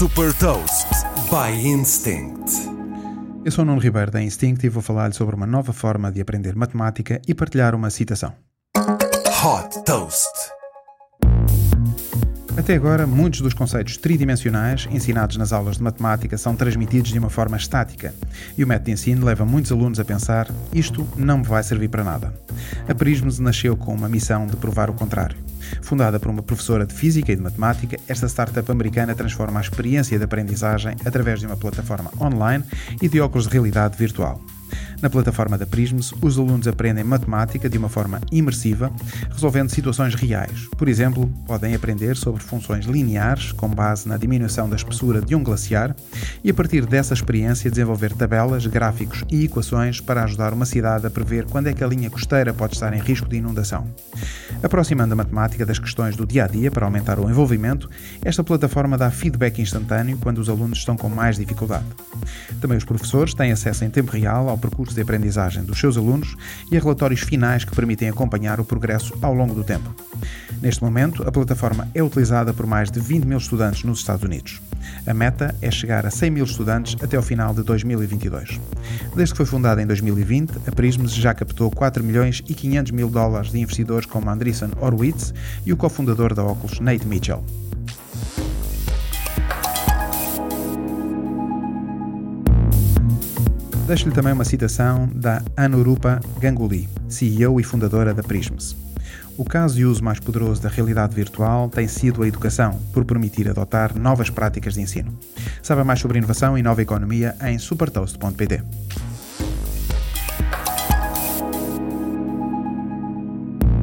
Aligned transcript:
Super 0.00 0.32
Toast 0.32 0.88
by 1.28 1.52
Instinct. 1.62 2.50
Eu 3.44 3.52
sou 3.52 3.64
o 3.64 3.66
Nuno 3.66 3.78
Ribeiro 3.78 4.10
da 4.10 4.22
Instinct 4.22 4.64
e 4.64 4.70
vou 4.70 4.82
falar-lhe 4.82 5.12
sobre 5.12 5.36
uma 5.36 5.46
nova 5.46 5.74
forma 5.74 6.10
de 6.10 6.22
aprender 6.22 6.56
matemática 6.56 7.20
e 7.28 7.34
partilhar 7.34 7.74
uma 7.74 7.90
citação. 7.90 8.32
Hot 8.74 9.84
Toast. 9.84 10.59
Até 12.60 12.74
agora, 12.74 13.06
muitos 13.06 13.40
dos 13.40 13.54
conceitos 13.54 13.96
tridimensionais 13.96 14.86
ensinados 14.90 15.38
nas 15.38 15.50
aulas 15.50 15.78
de 15.78 15.82
matemática 15.82 16.36
são 16.36 16.54
transmitidos 16.54 17.10
de 17.10 17.18
uma 17.18 17.30
forma 17.30 17.56
estática, 17.56 18.14
e 18.56 18.62
o 18.62 18.66
método 18.66 18.84
de 18.84 18.92
ensino 18.92 19.24
leva 19.24 19.46
muitos 19.46 19.72
alunos 19.72 19.98
a 19.98 20.04
pensar: 20.04 20.46
isto 20.70 21.08
não 21.16 21.38
me 21.38 21.44
vai 21.44 21.62
servir 21.62 21.88
para 21.88 22.04
nada. 22.04 22.34
A 22.86 22.94
Prisms 22.94 23.38
nasceu 23.38 23.78
com 23.78 23.94
uma 23.94 24.10
missão 24.10 24.46
de 24.46 24.56
provar 24.56 24.90
o 24.90 24.92
contrário. 24.92 25.38
Fundada 25.80 26.20
por 26.20 26.28
uma 26.28 26.42
professora 26.42 26.84
de 26.84 26.92
física 26.92 27.32
e 27.32 27.36
de 27.36 27.40
matemática, 27.40 27.98
esta 28.06 28.28
startup 28.28 28.70
americana 28.70 29.14
transforma 29.14 29.58
a 29.58 29.62
experiência 29.62 30.18
de 30.18 30.24
aprendizagem 30.24 30.96
através 31.02 31.40
de 31.40 31.46
uma 31.46 31.56
plataforma 31.56 32.12
online 32.20 32.62
e 33.00 33.08
de 33.08 33.22
óculos 33.22 33.46
de 33.46 33.54
realidade 33.54 33.96
virtual. 33.96 34.38
Na 35.02 35.08
plataforma 35.08 35.56
da 35.56 35.66
Prisms, 35.66 36.12
os 36.20 36.38
alunos 36.38 36.68
aprendem 36.68 37.02
matemática 37.02 37.70
de 37.70 37.78
uma 37.78 37.88
forma 37.88 38.20
imersiva, 38.30 38.92
resolvendo 39.30 39.70
situações 39.70 40.14
reais. 40.14 40.68
Por 40.76 40.88
exemplo, 40.88 41.26
podem 41.46 41.74
aprender 41.74 42.16
sobre 42.16 42.42
funções 42.42 42.84
lineares 42.84 43.52
com 43.52 43.68
base 43.68 44.06
na 44.06 44.18
diminuição 44.18 44.68
da 44.68 44.76
espessura 44.76 45.22
de 45.22 45.34
um 45.34 45.42
glaciar 45.42 45.96
e, 46.44 46.50
a 46.50 46.54
partir 46.54 46.84
dessa 46.84 47.14
experiência, 47.14 47.70
desenvolver 47.70 48.12
tabelas, 48.12 48.66
gráficos 48.66 49.24
e 49.30 49.44
equações 49.44 50.00
para 50.00 50.24
ajudar 50.24 50.52
uma 50.52 50.66
cidade 50.66 51.06
a 51.06 51.10
prever 51.10 51.46
quando 51.46 51.68
é 51.68 51.72
que 51.72 51.82
a 51.82 51.86
linha 51.86 52.10
costeira 52.10 52.52
pode 52.52 52.74
estar 52.74 52.92
em 52.92 53.00
risco 53.00 53.28
de 53.28 53.36
inundação. 53.36 53.86
Aproximando 54.62 55.14
a 55.14 55.16
matemática 55.16 55.64
das 55.64 55.78
questões 55.78 56.16
do 56.16 56.26
dia 56.26 56.44
a 56.44 56.46
dia 56.46 56.70
para 56.70 56.84
aumentar 56.84 57.18
o 57.18 57.30
envolvimento, 57.30 57.88
esta 58.22 58.44
plataforma 58.44 58.98
dá 58.98 59.10
feedback 59.10 59.60
instantâneo 59.60 60.18
quando 60.18 60.38
os 60.38 60.50
alunos 60.50 60.78
estão 60.78 60.96
com 60.96 61.08
mais 61.08 61.36
dificuldade. 61.36 61.86
Também 62.60 62.76
os 62.76 62.84
professores 62.84 63.32
têm 63.32 63.52
acesso 63.52 63.84
em 63.84 63.90
tempo 63.90 64.12
real 64.12 64.50
ao 64.50 64.58
percurso 64.58 64.94
de 64.94 65.00
aprendizagem 65.00 65.64
dos 65.64 65.78
seus 65.78 65.96
alunos 65.96 66.36
e 66.70 66.76
a 66.76 66.80
relatórios 66.80 67.20
finais 67.20 67.64
que 67.64 67.74
permitem 67.74 68.10
acompanhar 68.10 68.60
o 68.60 68.64
progresso 68.64 69.14
ao 69.22 69.34
longo 69.34 69.54
do 69.54 69.64
tempo. 69.64 69.94
Neste 70.60 70.82
momento, 70.84 71.26
a 71.26 71.32
plataforma 71.32 71.88
é 71.94 72.02
utilizada 72.02 72.52
por 72.52 72.66
mais 72.66 72.90
de 72.90 73.00
20 73.00 73.24
mil 73.24 73.38
estudantes 73.38 73.82
nos 73.84 74.00
Estados 74.00 74.24
Unidos. 74.24 74.60
A 75.06 75.14
meta 75.14 75.54
é 75.60 75.70
chegar 75.70 76.06
a 76.06 76.10
100 76.10 76.30
mil 76.30 76.44
estudantes 76.44 76.96
até 77.02 77.16
ao 77.16 77.22
final 77.22 77.54
de 77.54 77.62
2022. 77.62 78.60
Desde 79.14 79.32
que 79.32 79.36
foi 79.36 79.46
fundada 79.46 79.82
em 79.82 79.86
2020, 79.86 80.52
a 80.66 80.72
Prisms 80.72 81.14
já 81.14 81.34
captou 81.34 81.70
4 81.70 82.02
milhões 82.02 82.42
e 82.48 82.54
500 82.54 82.92
mil 82.92 83.08
dólares 83.08 83.50
de 83.50 83.58
investidores 83.58 84.06
como 84.06 84.30
Andreessen 84.30 84.70
Horowitz 84.80 85.32
e 85.64 85.72
o 85.72 85.76
cofundador 85.76 86.34
da 86.34 86.44
Oculus, 86.44 86.80
Nate 86.80 87.06
Mitchell. 87.06 87.44
Deixo-lhe 93.86 94.14
também 94.14 94.32
uma 94.32 94.44
citação 94.44 95.10
da 95.12 95.42
Anurupa 95.56 96.20
Ganguly, 96.38 96.88
CEO 97.08 97.58
e 97.58 97.64
fundadora 97.64 98.14
da 98.14 98.22
Prisms. 98.22 98.89
O 99.40 99.44
caso 99.44 99.80
e 99.80 99.86
uso 99.86 100.04
mais 100.04 100.20
poderoso 100.20 100.60
da 100.60 100.68
realidade 100.68 101.14
virtual 101.14 101.70
tem 101.70 101.88
sido 101.88 102.22
a 102.22 102.28
educação, 102.28 102.78
por 102.92 103.06
permitir 103.06 103.48
adotar 103.48 103.98
novas 103.98 104.28
práticas 104.28 104.74
de 104.74 104.82
ensino. 104.82 105.18
Saiba 105.62 105.82
mais 105.82 105.98
sobre 105.98 106.18
inovação 106.18 106.58
e 106.58 106.62
nova 106.62 106.82
economia 106.82 107.34
em 107.44 107.58
supertoast.pt. 107.58 108.62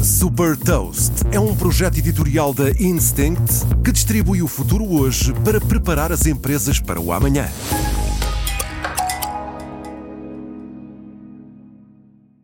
Super 0.00 0.56
Toast 0.56 1.14
é 1.32 1.40
um 1.40 1.56
projeto 1.56 1.98
editorial 1.98 2.54
da 2.54 2.70
Instinct 2.70 3.66
que 3.82 3.90
distribui 3.90 4.42
o 4.42 4.46
futuro 4.46 4.84
hoje 4.84 5.32
para 5.44 5.60
preparar 5.60 6.12
as 6.12 6.26
empresas 6.26 6.78
para 6.78 7.00
o 7.00 7.12
amanhã. 7.12 7.48